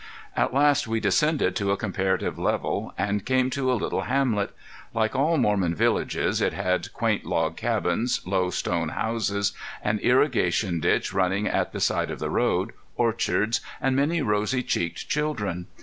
[0.35, 4.49] At last we descended to a comparative level and came to a little hamlet.
[4.95, 9.51] Like all Mormon villages it had quaint log cabins, low stone houses,
[9.83, 15.07] an irrigation ditch running at the side of the road, orchards, and many rosy cheeked
[15.07, 15.67] children.